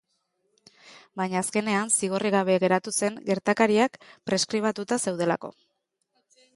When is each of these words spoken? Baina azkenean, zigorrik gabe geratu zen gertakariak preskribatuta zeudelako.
Baina 1.21 1.39
azkenean, 1.41 1.93
zigorrik 1.99 2.35
gabe 2.37 2.57
geratu 2.65 2.95
zen 2.97 3.21
gertakariak 3.31 4.03
preskribatuta 4.31 5.03
zeudelako. 5.09 5.57